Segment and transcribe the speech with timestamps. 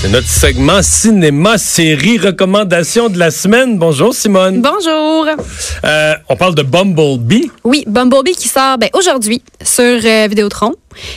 [0.00, 3.76] C'est notre segment cinéma, série, recommandation de la semaine.
[3.76, 4.62] Bonjour Simone.
[4.62, 5.26] Bonjour.
[5.84, 7.50] Euh, on parle de Bumblebee.
[7.64, 10.74] Oui, Bumblebee qui sort ben, aujourd'hui sur euh, Vidéotron.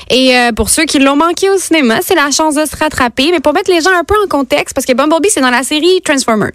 [0.10, 3.32] Et euh, pour ceux qui l'ont manqué au cinéma, c'est la chance de se rattraper.
[3.32, 5.64] Mais pour mettre les gens un peu en contexte, parce que Bumblebee, c'est dans la
[5.64, 6.52] série Transformers.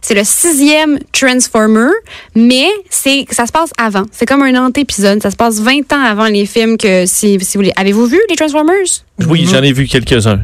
[0.00, 1.90] C'est le sixième Transformer,
[2.34, 4.04] mais c'est ça se passe avant.
[4.12, 5.22] C'est comme un antépisode.
[5.22, 7.72] Ça se passe 20 ans avant les films que si, si vous voulez.
[7.76, 9.04] Avez-vous vu les Transformers?
[9.28, 10.40] Oui, j'en ai vu quelques-uns.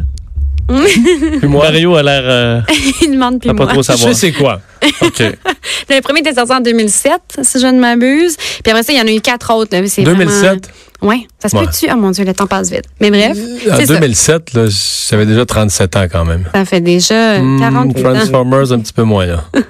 [1.38, 2.60] Puis moi, Mario a l'air euh,
[3.02, 3.66] Il demande plus pas moi.
[3.66, 4.08] trop savoir.
[4.08, 4.60] Je sais quoi?
[5.02, 5.22] OK.
[5.90, 7.12] Le premier était sorti en 2007,
[7.42, 8.36] si je ne m'abuse.
[8.36, 9.76] Puis après ça, il y en a eu quatre autres.
[9.76, 9.86] là.
[9.86, 10.40] C'est 2007?
[10.40, 10.60] Vraiment...
[11.02, 11.64] Oui, ça se Ouais.
[11.64, 11.86] peut-tu?
[11.92, 12.84] Oh mon Dieu, le temps passe vite.
[13.00, 13.36] Mais bref,
[13.72, 13.86] En ça.
[13.94, 14.66] 2007, là,
[15.10, 16.44] j'avais déjà 37 ans quand même.
[16.54, 18.14] Ça fait déjà Hmm, 48 ans.
[18.14, 19.44] Transformers, un petit peu moins, là.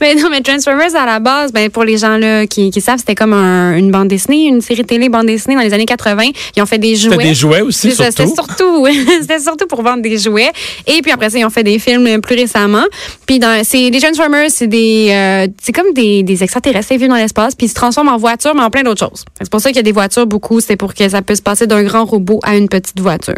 [0.00, 2.98] Mais non, mais Transformers, à la base, ben, pour les gens là, qui, qui savent,
[2.98, 6.30] c'était comme un- une bande dessinée, une série télé bande dessinée dans les années 80.
[6.56, 7.12] Ils ont fait des jouets.
[7.12, 8.54] C'était des jouets aussi, C'est ça, C'était surtout.
[8.56, 8.86] surtout,
[9.20, 10.50] c'était surtout pour vendre des jouets.
[10.86, 12.82] Et puis après ça, ils ont fait des films plus récemment.
[13.26, 17.08] Puis dans, c'est les Transformers, c'est des, euh, c'est comme des, des extraterrestres qui vivent
[17.08, 19.24] dans l'espace, puis ils se transforment en voiture, mais en plein d'autres choses.
[19.40, 20.60] C'est pour ça qu'il y a des voitures beaucoup.
[20.66, 23.34] C'est pour que ça puisse passer d'un grand robot à une petite voiture.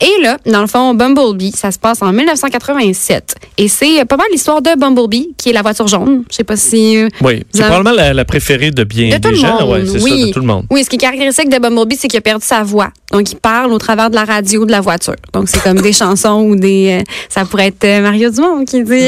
[0.00, 3.34] Et là, dans le fond, Bumblebee, ça se passe en 1987.
[3.58, 6.24] Et c'est pas mal l'histoire de Bumblebee, qui est la voiture jaune.
[6.30, 9.14] Je sais pas si euh, Oui, c'est avez- probablement la, la préférée de bien de
[9.14, 9.60] tout des le gens.
[9.60, 9.70] monde.
[9.72, 10.20] Ouais, c'est oui.
[10.20, 10.66] ça, de tout le monde.
[10.70, 12.90] Oui, ce qui est caractéristique de Bumblebee, c'est qu'il a perdu sa voix.
[13.12, 15.14] Donc, il parle au travers de la radio de la voiture.
[15.32, 16.98] Donc, c'est comme des chansons ou des.
[17.00, 18.92] euh, ça pourrait être euh, Mario Dumont qui dit.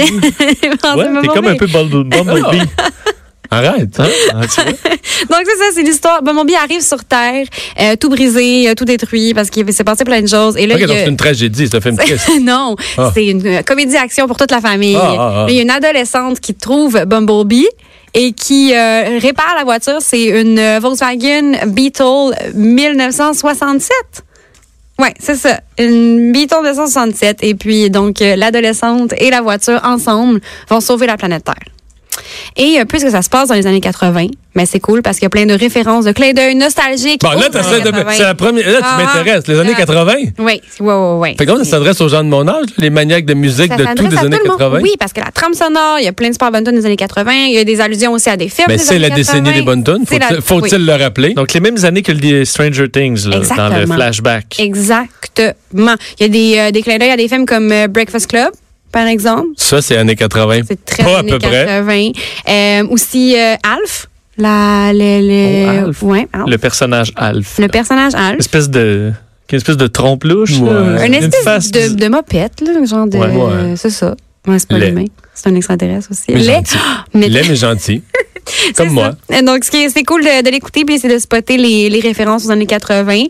[0.97, 2.63] Ouais, t'es comme un peu Bumble- Bumblebee.
[3.51, 4.07] Arrête, hein?
[4.35, 4.73] Ah, tu vois?
[4.73, 6.23] Donc, c'est ça, c'est l'histoire.
[6.23, 7.47] Bumblebee arrive sur Terre,
[7.81, 10.57] euh, tout brisé, euh, tout détruit parce qu'il s'est passé plein de choses.
[10.57, 12.31] Et là, OK, il y donc c'est une tragédie, c'est un film triste.
[12.43, 13.11] non, Ah.
[13.15, 14.97] c'est une euh, comédie-action pour toute la famille.
[15.01, 17.69] Ah, Il y a une adolescente qui trouve Bumblebee
[18.15, 19.99] et qui répare la voiture.
[20.01, 23.91] C'est une Volkswagen Beetle 1967.
[24.99, 25.61] Ouais, c'est ça.
[25.79, 27.39] Une Beetle 1967.
[27.43, 31.55] Et puis, donc, l'adolescente et la voiture ensemble vont sauver la planète Terre.
[32.57, 35.25] Et euh, puisque ça se passe dans les années 80, mais c'est cool parce qu'il
[35.25, 37.21] y a plein de références, de clins d'œil nostalgiques.
[37.23, 38.13] Bon, là, aux t'essaies années de- 80.
[38.13, 38.67] c'est la première.
[38.71, 39.47] Là, tu Ah, m'intéresses.
[39.47, 39.79] Les années ah.
[39.79, 40.13] 80?
[40.17, 41.29] Oui, oui, oui, oui.
[41.39, 43.83] Fait que ça s'adresse aux gens de mon âge, les maniaques de musique Ça de
[43.83, 43.91] des à
[44.21, 44.59] années tout le monde.
[44.59, 44.81] 80.
[44.83, 46.87] Oui, parce que la trame sonore, il y a plein de super bonnes tunes des
[46.87, 47.33] années 80.
[47.49, 48.67] Il y a des allusions aussi à des films.
[48.69, 49.53] Mais c'est la décennie 80.
[49.59, 50.05] des bonnes tunes,
[50.43, 50.87] faut-il oui.
[50.87, 51.35] le rappeler?
[51.35, 54.57] Donc, les mêmes années que le Stranger Things, là, dans le flashback.
[54.59, 55.95] Exactement.
[56.19, 58.51] Il y a des, euh, des clins d'œil à des films comme euh, Breakfast Club,
[58.93, 59.49] par exemple.
[59.57, 60.61] Ça, c'est années 80.
[60.67, 61.67] C'est très Pas à peu près.
[61.67, 62.11] 80.
[62.49, 64.09] Euh, aussi euh, Alf.
[64.37, 66.03] La, le, le, Oh, Alf.
[66.03, 66.45] Ouais, Alf.
[66.49, 67.59] Le personnage Alf.
[67.59, 68.35] Le personnage Alf.
[68.35, 69.13] Une espèce de,
[69.51, 70.59] une espèce de trompe-louche.
[70.59, 70.71] Ouais.
[70.73, 71.07] là.
[71.07, 73.19] Une Une espèce face de, de mopette, là, genre de.
[73.19, 73.75] Ouais, ouais.
[73.77, 74.15] C'est ça.
[74.47, 75.05] Ouais, c'est pas l'humain.
[75.35, 76.23] C'est un extraterrestre aussi.
[76.29, 76.77] Mais gentil.
[77.15, 78.03] Mais gentil.
[78.77, 79.13] Comme moi.
[79.29, 79.43] ça.
[79.43, 82.01] Donc, ce qui est- c'est cool de, de l'écouter, puis c'est de spotter les, les
[82.01, 83.25] références aux années 80.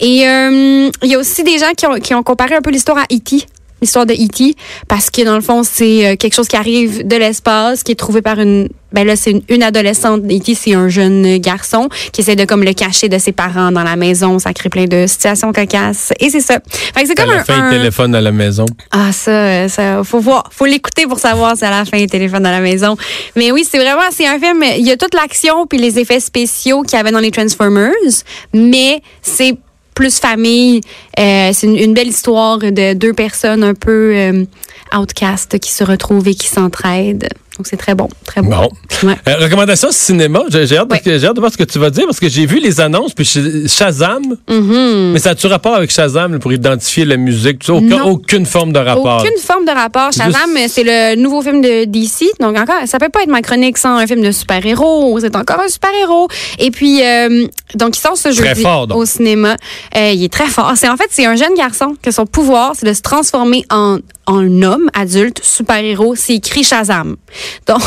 [0.00, 2.70] Et euh, il y a aussi des gens qui ont, qui ont comparé un peu
[2.70, 3.46] l'histoire à E.T.,
[3.84, 4.54] l'histoire de E.T.,
[4.88, 7.96] parce que dans le fond, c'est euh, quelque chose qui arrive de l'espace, qui est
[7.96, 8.68] trouvé par une...
[8.92, 10.22] Ben là, c'est une, une adolescente.
[10.30, 13.82] E.T., c'est un jeune garçon qui essaie de comme le cacher de ses parents dans
[13.82, 14.38] la maison.
[14.38, 16.12] Ça crée plein de situations cocasses.
[16.20, 16.58] Et c'est ça.
[16.94, 17.44] Fait que c'est À comme la un...
[17.44, 18.66] fin, un- téléphone à la maison.
[18.92, 22.06] ah, ça, euh, ça, faut voir, faut l'écouter pour savoir si à la fin il
[22.08, 22.96] téléphone à la maison.
[23.34, 26.20] Mais oui, c'est vraiment, c'est un film, il y a toute l'action puis les effets
[26.20, 27.90] spéciaux qu'il y avait dans les Transformers,
[28.52, 29.56] mais c'est
[29.94, 30.80] plus famille.
[31.18, 34.44] Euh, c'est une, belle histoire de deux personnes un peu euh,
[34.96, 37.28] outcast qui se retrouvent et qui s'entraident.
[37.56, 38.50] Donc c'est très bon, très bon.
[38.50, 38.68] Bon.
[39.08, 39.16] Ouais.
[39.28, 41.00] Euh, recommandation cinéma, j'ai hâte, Ouais.
[41.04, 43.68] de voir ce que tu vas dire parce que j'ai vu les annonces puis Sh-
[43.72, 45.12] Shazam, Mhm.
[45.12, 47.62] mais ça a-tu rapport avec Shazam pour identifier la musique?
[47.68, 48.04] Aucun- Non.
[48.06, 49.20] aucune forme de rapport.
[49.20, 50.10] Aucune forme de rapport.
[50.12, 52.26] Shazam, c'est le nouveau film de DC.
[52.40, 55.20] Donc encore, ça peut pas être ma chronique sans un film de super-héros.
[55.20, 56.28] C'est encore un super-héros.
[56.58, 59.56] Et puis, euh, donc il sort ce jeudi fort, au cinéma.
[59.96, 60.72] Euh, il est très fort.
[60.76, 63.98] C'est en fait, c'est un jeune garçon que son pouvoir, c'est de se transformer en
[64.26, 66.14] en homme adulte super-héros.
[66.16, 67.16] C'est écrit Shazam.
[67.66, 67.82] Donc,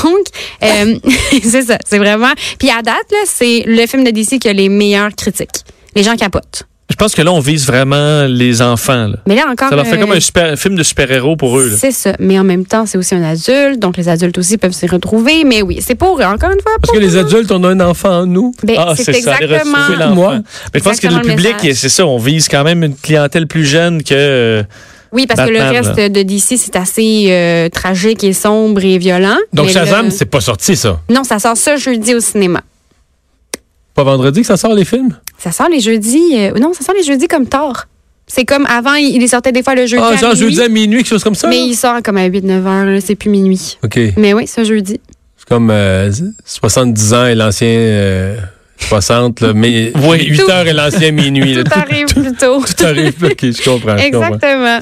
[0.64, 0.96] euh,
[1.44, 1.78] c'est ça.
[1.86, 2.32] C'est vraiment.
[2.60, 5.64] Puis à date là, c'est le film de DC qui a les meilleures critiques.
[5.96, 6.64] Les gens capotent.
[6.90, 9.08] Je pense que là, on vise vraiment les enfants.
[9.08, 9.18] là.
[9.28, 9.68] Mais là encore.
[9.68, 11.76] Ça leur fait euh, comme un, super- un film de super-héros pour eux.
[11.78, 12.14] C'est ça.
[12.20, 13.78] Mais en même temps, c'est aussi un adulte.
[13.78, 15.44] Donc, les adultes aussi peuvent s'y retrouver.
[15.44, 16.72] Mais oui, c'est pour eux, encore une fois.
[16.82, 18.54] Parce que les adultes, on a un enfant en nous.
[18.64, 20.16] Ben, Ah, c'est ça, exactement.
[20.16, 20.36] Moi.
[20.74, 23.66] Mais je pense que le public, c'est ça, on vise quand même une clientèle plus
[23.66, 24.64] jeune que.
[25.12, 29.38] Oui, parce que le reste de DC, c'est assez euh, tragique et sombre et violent.
[29.54, 31.00] Donc Shazam, le- c'est pas sorti ça?
[31.10, 32.62] Non, ça sort ce jeudi au cinéma.
[33.94, 35.18] Pas vendredi que ça sort les films?
[35.40, 36.34] Ça sort les jeudis.
[36.36, 37.88] euh, Non, ça sort les jeudis comme tard.
[38.28, 40.50] C'est comme avant, il sortait des fois le jeudi Ah, à genre minuit.
[40.50, 41.48] jeudi à minuit, quelque chose comme ça?
[41.48, 43.78] Mais il sort comme à 8-9 heures, c'est plus minuit.
[43.84, 43.98] OK.
[44.18, 45.00] Mais oui, ce jeudi.
[45.38, 46.12] C'est comme euh,
[46.46, 48.36] 70 ans et l'ancien euh,
[48.80, 50.26] 60, là, mais Oui.
[50.26, 51.54] 8 Tout- heures et l'ancien minuit.
[51.56, 51.64] là.
[51.64, 52.64] Tout arrive plus tôt.
[52.78, 53.14] Tout arrive.
[53.24, 53.98] OK, je comprends.
[53.98, 54.28] je comprends.
[54.36, 54.80] Exactement.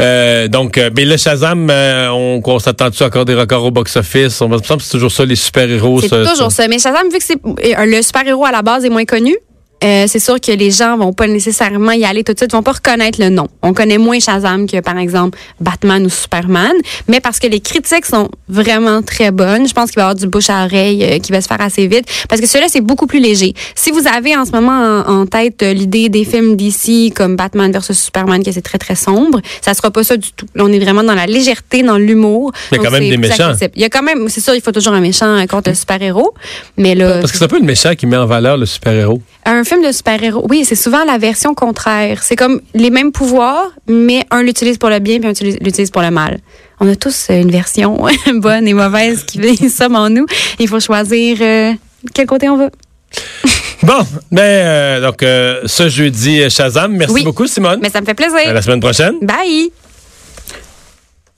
[0.00, 4.40] Euh, donc, euh, mais le Shazam, euh, on, on s'attend-tu encore des records au box-office?
[4.40, 6.00] On va- me semble que c'est toujours ça, les super-héros.
[6.00, 6.66] C'est toujours ça.
[6.68, 9.36] Mais Shazam, vu que c'est euh, le super-héros à la base est moins connu,
[9.82, 12.62] euh, c'est sûr que les gens vont pas nécessairement y aller tout de suite, vont
[12.62, 13.48] pas reconnaître le nom.
[13.62, 16.72] On connaît moins Shazam que, par exemple, Batman ou Superman,
[17.08, 20.14] mais parce que les critiques sont vraiment très bonnes, je pense qu'il va y avoir
[20.14, 22.80] du bouche à oreille euh, qui va se faire assez vite, parce que celui-là, c'est
[22.80, 23.54] beaucoup plus léger.
[23.74, 27.36] Si vous avez en ce moment en, en tête euh, l'idée des films d'ici comme
[27.36, 30.46] Batman versus Superman, que c'est très, très sombre, ça sera pas ça du tout.
[30.54, 32.52] Là, on est vraiment dans la légèreté, dans l'humour.
[32.70, 33.48] Il y a quand même des méchants.
[33.50, 33.72] accessible.
[33.76, 36.34] Il y a quand même, c'est sûr, il faut toujours un méchant contre le super-héros,
[36.76, 37.18] mais là...
[37.20, 39.20] Parce que c'est un peu le méchant qui met en valeur le super-héros.
[39.44, 42.22] Un film de super-héros, oui, c'est souvent la version contraire.
[42.22, 46.02] C'est comme les mêmes pouvoirs, mais un l'utilise pour le bien puis un l'utilise- pour
[46.02, 46.38] le mal.
[46.78, 50.26] On a tous euh, une version bonne et mauvaise qui somme en nous.
[50.60, 51.72] Il faut choisir euh,
[52.14, 52.70] quel côté on veut.
[53.84, 53.98] Bon,
[54.30, 56.92] ben, euh, donc, euh, ce jeudi, euh, Shazam.
[56.92, 57.24] Merci Oui.
[57.24, 57.80] beaucoup, Simone.
[57.82, 58.54] Mais ça me fait À plaisir.
[58.54, 59.16] la semaine prochaine.
[59.22, 59.72] Bye!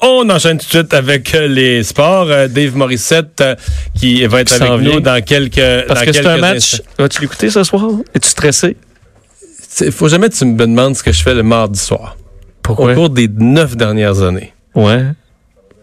[0.07, 2.27] On enchaîne tout de suite avec euh, les sports.
[2.29, 3.55] Euh, Dave Morissette, euh,
[3.95, 6.83] qui va être avec nous dans quelques Parce dans que c'est un match.
[6.99, 7.87] Vas-tu l'écouter ce soir?
[8.15, 8.77] Es-tu stressé?
[9.81, 12.17] Il faut jamais que tu me demandes ce que je fais le mardi soir.
[12.19, 12.23] Au
[12.63, 12.95] Pourquoi?
[12.95, 14.53] cours des neuf dernières années.
[14.75, 15.05] Ouais.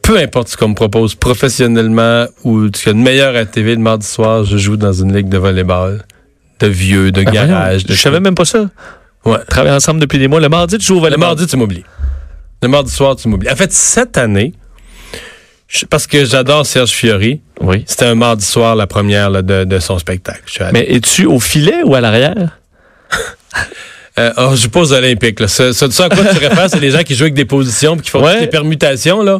[0.03, 3.33] peu importe ce qu'on me propose professionnellement ou ce qu'il y a de meilleur à
[3.33, 6.03] la TV le mardi soir, je joue dans une ligue de volleyball,
[6.59, 7.49] de vieux, de Ben garage.
[7.83, 8.69] voyons, de Je savais même pas ça.
[9.25, 9.37] Ouais.
[9.41, 10.39] On travaille ensemble depuis des mois.
[10.41, 11.19] Le mardi, tu joues au Le volleyball.
[11.27, 11.83] mardi, tu m'oublies.
[12.61, 13.49] Le mardi soir, tu m'oublies.
[13.49, 14.53] En fait, cette année,
[15.89, 17.83] parce que j'adore Serge Fiori, Oui.
[17.87, 20.41] c'était un mardi soir la première là, de, de son spectacle.
[20.73, 22.35] Mais es-tu au filet ou à l'arrière?
[24.19, 25.39] Euh, oh, je joue pas aux Olympiques.
[25.39, 25.47] Là.
[25.47, 27.95] Ce, ce, ce à quoi tu réfères, c'est les gens qui jouent avec des positions
[27.95, 28.33] puis qui font Ouais.
[28.33, 29.23] toutes les permutations.
[29.23, 29.39] Là.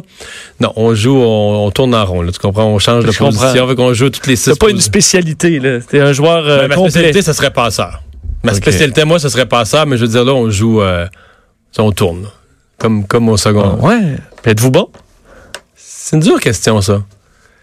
[0.60, 2.22] Non, on joue, on, on tourne en rond.
[2.22, 2.64] Là, tu comprends?
[2.64, 3.26] On change de comprends.
[3.38, 3.68] position.
[3.68, 5.60] Fait qu'on joue toutes les six C'est pas une spécialité.
[5.90, 6.90] T'es un joueur euh, Ben, ma complet.
[6.90, 8.02] spécialité, ce serait passeur.
[8.44, 11.06] Ma spécialité, moi, ce serait passeur, mais je veux dire, là, on joue, euh,
[11.78, 12.26] on tourne.
[12.82, 13.78] Comme, comme au second.
[13.80, 14.16] Ah, ouais.
[14.42, 14.88] Puis Êtes-vous bon?
[15.76, 16.94] C'est une dure question, ça.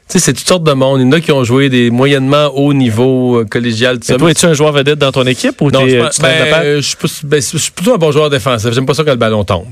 [0.07, 1.01] Tu sais, c'est toutes sortes de monde.
[1.01, 3.98] Il y en a qui ont joué des moyennement haut niveau euh, collégial.
[3.98, 6.30] Et toi, es-tu un joueur vedette dans ton équipe ou Non, je, tu ben,
[6.63, 8.71] euh, je suis ben, je suis plutôt un bon joueur défensif.
[8.71, 9.68] J'aime pas ça quand le ballon tombe.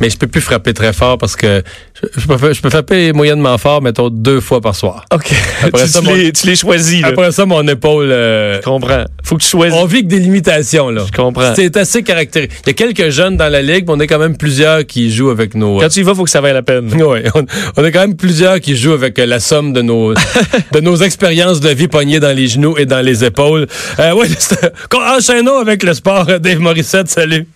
[0.00, 1.62] Mais je peux plus frapper très fort parce que
[2.02, 5.04] je, je peux, je peux frapper moyennement fort, mettons, deux fois par soir.
[5.14, 5.30] OK.
[5.62, 7.08] Après tu, ça, tu mon- les, tu les choisis, là.
[7.08, 8.10] Après ça, mon épaule...
[8.10, 9.04] euh, Je comprends.
[9.22, 9.78] Faut que tu choisis.
[9.78, 11.04] on vit avec des limitations, là.
[11.06, 11.54] Je comprends.
[11.54, 12.58] C'est assez caractéristique.
[12.66, 15.12] Il y a quelques jeunes dans la ligue, mais on est quand même plusieurs qui
[15.12, 15.78] jouent avec nos...
[15.78, 16.90] Quand tu y vas, faut que ça vaille la peine.
[17.00, 17.44] Oui, on,
[17.76, 20.12] on a quand même plusieurs qui jouent avec euh, la somme de nos
[20.72, 23.66] de nos expériences de vie pognées dans les genoux et dans les épaules.
[24.00, 24.26] Euh, oui,
[25.16, 26.26] enchaînons avec le sport.
[26.28, 27.46] Euh, Dave Morissette, salut.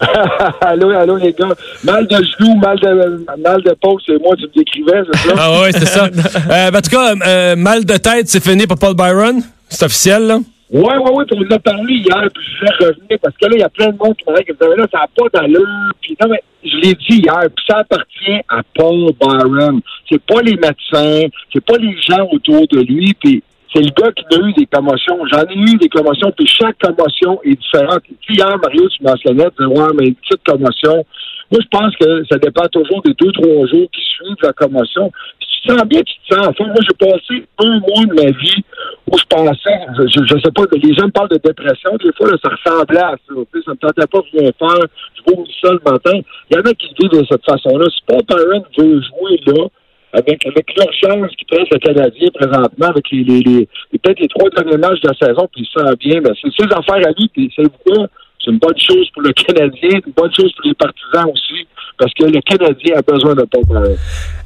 [0.60, 1.54] allô, allô, les gars.
[1.84, 5.34] Mal de genoux, mal de, mal de peau, c'est moi, tu me décrivais, c'est ça?
[5.38, 6.08] Ah ouais, c'est ça.
[6.50, 9.42] Euh, ben, en tout cas, euh, mal de tête, c'est fini pour Paul Byron?
[9.68, 10.38] C'est officiel, là?
[10.70, 13.52] Ouais, ouais, puis on en a parlé hier, puis je vais revenir, parce que là,
[13.54, 16.16] il y a plein de monde qui m'aurait dit, là, ça n'a pas d'allure, puis
[16.20, 19.80] non, mais je l'ai dit hier, puis ça appartient à Paul Byron.
[20.08, 24.12] C'est pas les médecins, c'est pas les gens autour de lui, puis c'est le gars
[24.12, 25.18] qui a eu des commotions.
[25.32, 28.02] J'en ai eu des commotions, puis chaque commotion est différente.
[28.28, 31.04] Hier, Mario, tu mentionnais, tu ouais, mais une petite commotion.
[31.50, 35.12] Moi, je pense que ça dépend toujours des deux, trois jours qui suivent la commotion.
[35.38, 36.48] Tu sens bien, tu te sens.
[36.48, 38.64] Enfin, moi, j'ai passé un mois de ma vie
[39.10, 42.30] où je pensais, je, je, sais pas, les gens me parlent de dépression, des fois,
[42.30, 43.34] là, ça ressemblait à ça.
[43.64, 44.86] Ça me tentait pas de rien faire.
[45.14, 46.18] Je vomis ça le matin.
[46.50, 47.86] Il y en a qui vivent de cette façon-là.
[47.90, 49.68] Si Paul Byron veut jouer là,
[50.12, 54.48] avec, avec l'urgence qui presse le Canadien présentement, avec les, les, les, peut-être les trois
[54.50, 57.12] derniers matchs de la saison, puis il se sent bien, ben, c'est ses affaires à
[57.18, 58.06] lui, puis c'est quoi?
[58.42, 61.66] C'est une bonne chose pour le Canadien, une bonne chose pour les partisans aussi,
[61.98, 63.96] parce que le Canadien a besoin de Byron.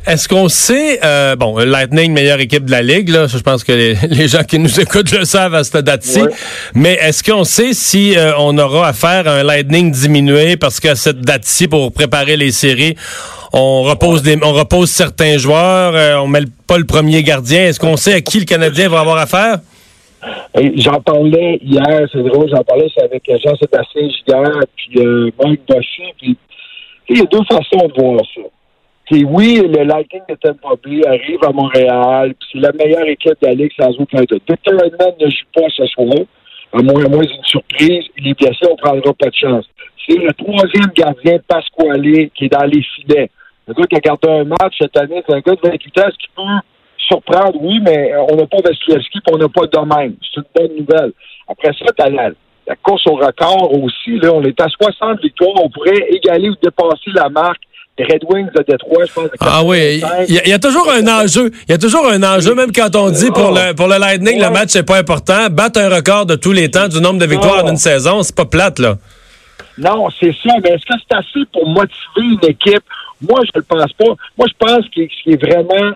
[0.07, 3.73] Est-ce qu'on sait, euh, bon, Lightning, meilleure équipe de la Ligue, là, je pense que
[3.73, 6.31] les, les gens qui nous écoutent le savent à cette date-ci, Ouais.
[6.75, 10.95] mais est-ce qu'on sait si euh, on aura affaire à un Lightning diminué parce qu'à
[10.95, 12.95] cette date-ci, pour préparer les séries,
[13.53, 17.67] on repose, on repose certains joueurs, euh, on met pas le premier gardien.
[17.67, 19.59] Est-ce qu'on sait à qui le Canadien va avoir affaire?
[20.77, 26.37] J'en parlais hier, c'est drôle, j'en parlais avec Jean-Sébastien Giguère, puis euh, Mike Bossy, puis
[27.09, 28.43] il y a deux façons de voir ça.
[29.13, 33.47] Oui, le Lightning de Tampa Bay arrive à Montréal, puis c'est la meilleure équipe de
[33.49, 34.07] la Ligue sans ne joue
[35.53, 36.15] pas ce soir,
[36.73, 39.65] à moins, à moins d'une surprise, il est blessé, on prendra pas de chance.
[40.07, 42.03] C'est le troisième gardien, Pasquale,
[42.35, 43.31] qui est dans les filets.
[43.71, 46.09] Le gars qui a gardé un match cette année, c'est un gars de 28 ans,
[46.13, 46.43] ce qui peut
[47.09, 50.15] surprendre, oui, mais euh, on n'a pas Vasilevski, puis on n'a pas de domaine.
[50.23, 51.13] C'est une bonne nouvelle.
[51.49, 52.31] Après ça, t'as la,
[52.67, 55.55] la course au record aussi, là, on est à 60 victoires.
[55.63, 57.63] On pourrait égaler ou dépasser la marque
[57.99, 59.25] Red Wings de Détroit, je pense.
[59.25, 60.27] de Ah oui, 85.
[60.31, 61.51] il y, a- il y a toujours un enjeu.
[61.69, 64.41] Il y a toujours un enjeu, même quand on dit pour le, pour le Lightning,
[64.41, 65.49] le match, c'est pas important.
[65.51, 67.71] Battre un record de tous les temps du nombre de victoires en Non.
[67.73, 68.95] une saison, c'est pas plate, là.
[69.77, 70.55] Non, c'est ça.
[70.63, 72.83] Mais est-ce que c'est assez pour motiver une équipe?
[73.21, 74.15] Moi, je ne le pense pas.
[74.39, 75.93] Moi, je pense que ce qui est vraiment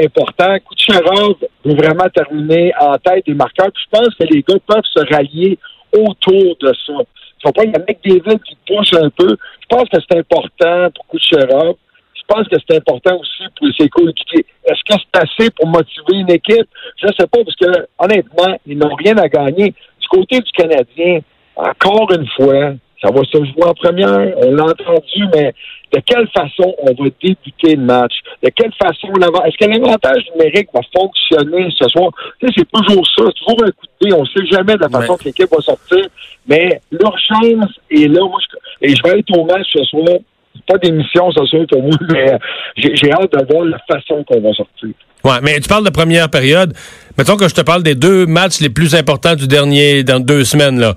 [0.00, 3.70] important, Kucherov veut vraiment terminer en tête des marqueurs.
[3.72, 5.58] Puis je pense que les gars peuvent se rallier
[5.92, 6.92] autour de ça.
[6.94, 9.36] Il faut pas y a McDavid qui pousse un peu.
[9.60, 11.76] Je pense que c'est important pour Kucherov.
[12.14, 14.44] Je pense que c'est important aussi pour ses coéquipiers.
[14.64, 16.68] Est-ce que c'est assez pour motiver une équipe?
[17.00, 19.74] Je ne sais pas, parce que honnêtement, ils n'ont rien à gagner.
[20.00, 21.20] Du côté du Canadien,
[21.56, 25.54] encore une fois, ça va se jouer en première, on l'a entendu, mais
[25.94, 28.12] de quelle façon on va débuter le match?
[28.42, 29.08] De quelle façon
[29.46, 32.10] est-ce que l'avantage numérique va fonctionner ce soir?
[32.40, 34.74] Tu sais, c'est toujours ça, c'est toujours un coup de dé, on ne sait jamais
[34.74, 35.18] de la façon Ouais.
[35.18, 36.06] que l'équipe va sortir,
[36.48, 38.20] mais l'urgence est là.
[38.20, 40.18] Moi, je- et je vais être au match ce soir.
[40.66, 42.38] Pas d'émission ce soir pour moi, mais euh,
[42.76, 44.88] j'ai j'ai hâte de voir la façon qu'on va sortir.
[45.24, 46.74] Ouais, mais tu parles de première période.
[47.16, 50.44] Mettons que je te parle des deux matchs les plus importants du dernier, dans deux
[50.44, 50.94] semaines, là.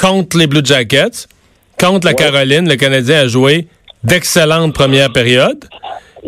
[0.00, 1.26] Contre les Blue Jackets,
[1.90, 2.16] contre la Ouais.
[2.16, 3.66] Caroline, le Canadien a joué
[4.04, 5.64] d'excellentes premières périodes.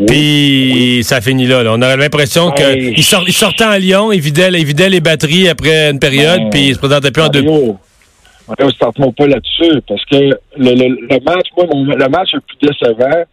[0.07, 1.73] Puis ça finit là, là.
[1.75, 2.95] On aurait l'impression Hey.
[2.95, 6.41] qu'il sort, il sortait en Lyon, il vidait, il vidait les batteries après une période,
[6.41, 7.43] Ben, puis il se présentait plus en deux.
[7.43, 12.59] Mario, starte-moi pas là-dessus, parce que le, le- le match, moi, le match le plus
[12.69, 13.25] décevant,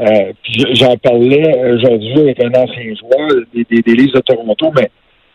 [0.00, 4.72] euh, puis j'en parlais aujourd'hui avec un ancien joueur des, des, des Leafs de Toronto,
[4.74, 4.90] mais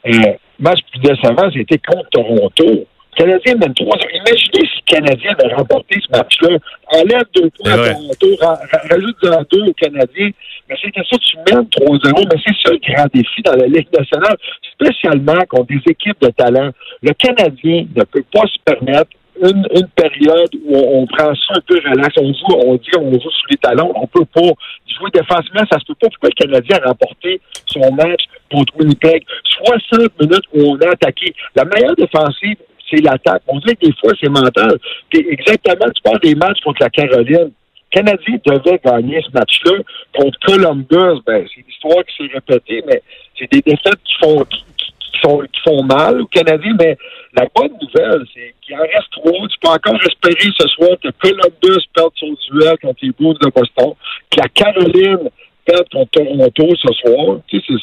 [0.08, 0.12] euh,
[0.60, 2.86] le match le plus décevant, c'était contre Toronto.
[3.18, 6.58] Le Canadien mène 3 Imaginez si le Canadien avait remporté ce match-là.
[6.94, 7.94] Enlève deux points C'est à.
[7.94, 10.30] Toronto, ra- ra- rajoute-en deux au Canadien.
[10.70, 12.28] Mais c'était ça, tu mènes 3-0.
[12.34, 14.36] Mais c'est ça le grand défi dans la Ligue nationale,
[14.74, 16.72] spécialement contre des équipes de talent.
[17.02, 21.54] Le Canadien ne peut pas se permettre une, une période où on, on prend ça
[21.56, 22.16] un peu relax.
[22.18, 23.92] On joue, on dit on joue sous les talons.
[23.96, 24.42] On peut pas
[24.88, 25.64] jouer défensivement.
[25.72, 26.08] Ça se peut pas.
[26.10, 29.24] Pourquoi le Canadien a remporté son match contre Winnipeg?
[29.66, 31.34] 60 minutes où on a attaqué.
[31.56, 32.56] La meilleure défensive,
[32.89, 33.42] c'est l'attaque.
[33.48, 34.77] On dirait que des fois, c'est mental.
[35.12, 37.51] Exactement, tu parles des matchs contre la Caroline.
[37.51, 39.72] Le Canadien devait gagner ce match-là.
[40.13, 43.01] Contre Columbus, ben, c'est une histoire qui s'est répétée, mais
[43.39, 46.75] c'est des défaites qui font, qui, qui- font mal aux Canadiens.
[46.77, 46.98] Mais
[47.36, 49.32] la bonne nouvelle, c'est qu'il en reste trois.
[49.48, 53.50] Tu peux encore espérer ce soir que Columbus perde son duel contre les Blues de
[53.50, 53.94] Boston,
[54.30, 55.30] que la Caroline
[55.65, 57.38] perde contre Toronto ce soir.
[57.48, 57.74] Tu sais,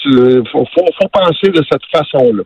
[0.53, 2.43] faut, faut penser de cette façon-là.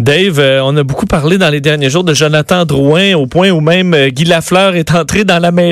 [0.00, 3.50] Dave, euh, on a beaucoup parlé dans les derniers jours de Jonathan Drouin, au point
[3.50, 5.68] où même euh, Guy Lafleur est entré dans la mêlée.